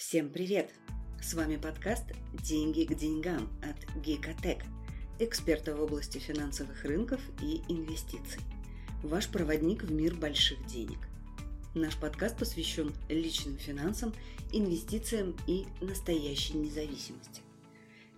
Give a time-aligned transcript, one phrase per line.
[0.00, 0.72] Всем привет!
[1.20, 4.62] С вами подкаст «Деньги к деньгам» от Гикотек,
[5.18, 8.40] эксперта в области финансовых рынков и инвестиций.
[9.02, 11.00] Ваш проводник в мир больших денег.
[11.74, 14.14] Наш подкаст посвящен личным финансам,
[14.54, 17.42] инвестициям и настоящей независимости.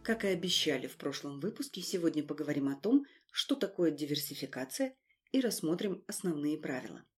[0.04, 4.94] Как и обещали в прошлом выпуске, сегодня поговорим о том, что такое диверсификация
[5.32, 7.02] и рассмотрим основные правила–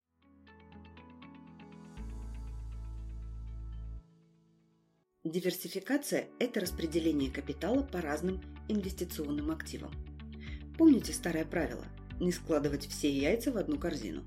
[5.25, 9.93] Диверсификация– это распределение капитала по разным инвестиционным активам.
[10.77, 11.85] Помните старое правило–
[12.21, 14.25] не складывать все яйца в одну корзину.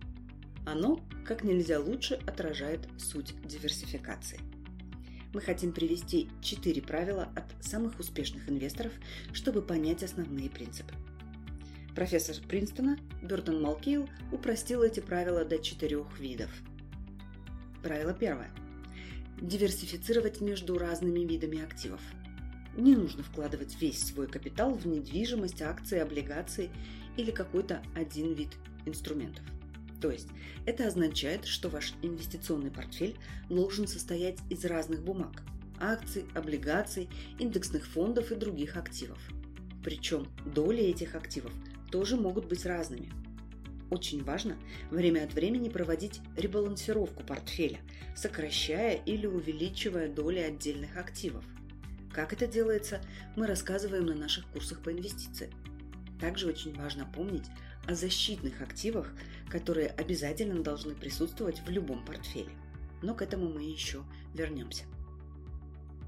[0.66, 4.40] Оно как нельзя лучше отражает суть диверсификации.
[5.34, 8.94] Мы хотим привести четыре правила от самых успешных инвесторов,
[9.34, 10.94] чтобы понять основные принципы.
[11.94, 16.52] Профессор Принстона Бертон Малкейл упростил эти правила до четырех видов.
[17.84, 18.50] Правило первое–
[19.42, 22.02] диверсифицировать между разными видами активов.
[22.76, 26.70] Не нужно вкладывать весь свой капитал в недвижимость, акции, облигации
[27.18, 28.50] или какой-то один вид
[28.86, 29.44] инструментов.
[30.02, 30.28] То есть
[30.66, 33.18] это означает, что ваш инвестиционный портфель
[33.50, 35.44] должен состоять из разных бумаг–
[35.80, 39.20] акций, облигаций, индексных фондов и других активов.
[39.84, 41.54] Причем доли этих активов
[41.92, 43.12] тоже могут быть разными–
[43.90, 44.58] очень важно
[44.90, 47.80] время от времени проводить ребалансировку портфеля,
[48.16, 51.44] сокращая или увеличивая доли отдельных активов.
[52.12, 53.02] Как это делается,
[53.36, 55.52] мы рассказываем на наших курсах по инвестициям.
[56.20, 57.46] Также очень важно помнить
[57.88, 59.12] о защитных активах,
[59.50, 62.52] которые обязательно должны присутствовать в любом портфеле.
[63.02, 64.86] Но к этому мы еще вернемся.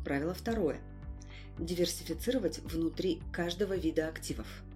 [0.05, 0.79] Правило второе.
[1.59, 4.47] Диверсифицировать внутри каждого вида активов–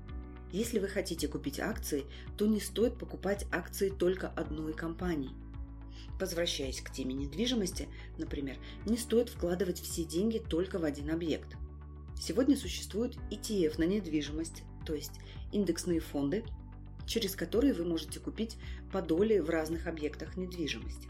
[0.52, 2.06] если вы хотите купить акции,
[2.38, 5.32] то не стоит покупать акции только одной компании.
[6.20, 11.56] Возвращаясь к теме недвижимости, например, не стоит вкладывать все деньги только в один объект.
[12.20, 15.14] Сегодня существует ETF на недвижимость, то есть
[15.52, 16.44] индексные фонды,
[17.08, 18.58] через которые вы можете купить
[18.92, 21.08] по доле в разных объектах недвижимости.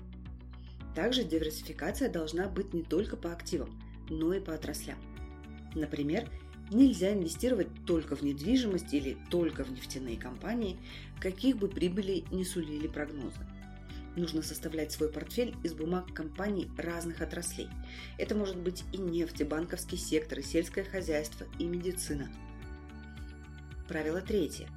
[0.95, 4.97] Также диверсификация должна быть не только по активам, но и по отраслям.
[5.73, 6.29] Например,
[6.71, 10.79] Нельзя инвестировать только в недвижимость или только в нефтяные компании,
[11.19, 13.45] каких бы прибыли не сулили прогнозы.
[14.15, 17.67] Нужно составлять свой портфель из бумаг компаний разных отраслей.
[18.17, 22.29] Это может быть и нефть, и банковский сектор, и сельское хозяйство, и медицина.
[23.89, 24.69] Правило третье.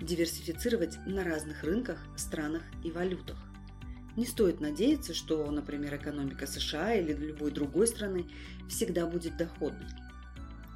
[0.00, 3.36] Диверсифицировать на разных рынках, странах и валютах.
[4.16, 8.24] Не стоит надеяться, что, например, экономика США или любой другой страны
[8.68, 9.88] всегда будет доходной.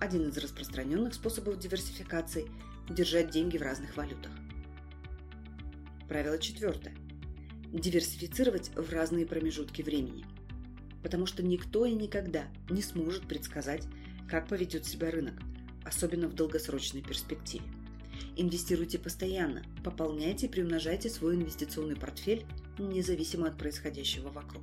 [0.00, 2.49] Один из распространенных способов диверсификации–
[2.88, 4.33] держать деньги в разных валютах.
[6.09, 6.97] Правило четвертое.
[7.71, 10.25] Диверсифицировать в разные промежутки времени.
[11.03, 13.87] Потому что никто и никогда не сможет предсказать,
[14.27, 15.34] как поведет себя рынок,
[15.84, 17.66] особенно в долгосрочной перспективе.
[18.39, 22.47] Инвестируйте постоянно, пополняйте и приумножайте свой инвестиционный портфель
[22.78, 24.62] независимо от происходящего вокруг.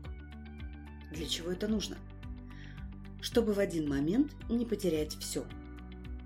[1.12, 1.96] Для чего это нужно?
[3.22, 5.46] Чтобы в один момент не потерять все.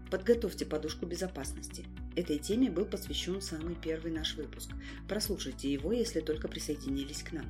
[0.10, 1.86] Подготовьте подушку безопасности.
[2.16, 4.72] Этой теме был посвящен самый первый наш выпуск.
[5.08, 7.46] Прослушайте его, если только присоединились к нам.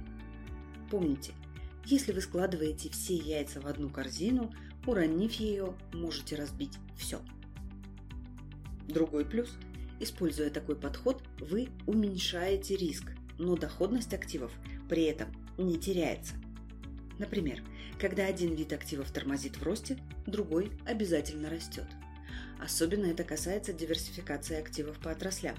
[0.91, 1.34] Помните,
[1.85, 4.53] если вы складываете все яйца в одну корзину,
[4.85, 7.19] уронив ее, можете разбить все.
[8.88, 9.50] Другой плюс–
[10.02, 14.52] Используя такой подход, вы уменьшаете риск, но доходность активов
[14.90, 15.28] при этом
[15.59, 16.34] не теряется.
[17.22, 17.62] Например,
[18.00, 19.96] когда один вид активов тормозит в росте,
[20.26, 21.86] другой обязательно растет.
[22.59, 25.56] Особенно это касается диверсификации активов по отраслям.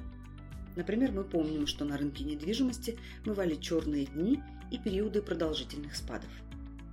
[0.74, 4.42] Например, мы помним, что на рынке недвижимости бывали черные дни
[4.72, 6.30] и периоды продолжительных спадов.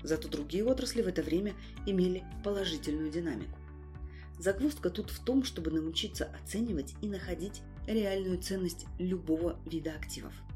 [0.04, 1.56] Зато другие отрасли в это время
[1.88, 3.58] имели положительную динамику.
[4.38, 10.34] Загвоздка тут в том, чтобы научиться оценивать и находить реальную ценность любого вида активов–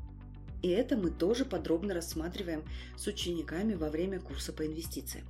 [0.64, 2.64] и это мы тоже подробно рассматриваем
[2.96, 5.28] с учениками во время курса по инвестициям.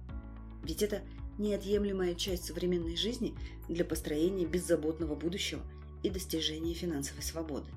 [0.64, 1.02] Ведь это
[1.40, 3.36] неотъемлемая часть современной жизни
[3.68, 5.64] для построения беззаботного будущего
[6.04, 7.70] и достижения финансовой свободы.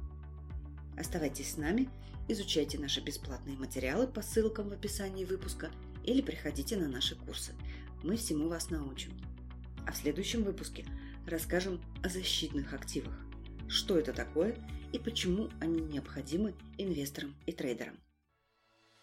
[0.99, 1.89] Оставайтесь с нами,
[2.29, 5.71] изучайте наши бесплатные материалы по ссылкам в описании выпуска
[6.05, 7.53] или приходите на наши курсы.
[8.03, 9.13] Мы всему вас научим.
[9.87, 10.85] А в следующем выпуске
[11.27, 13.26] расскажем о защитных активах.
[13.69, 14.57] Что это такое
[14.93, 17.99] и почему они необходимы инвесторам и трейдерам.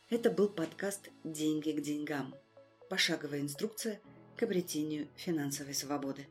[0.10, 2.34] Это был подкаст «Деньги к деньгам».
[2.90, 4.00] Пошаговая инструкция
[4.38, 6.28] к обретению финансовой свободы.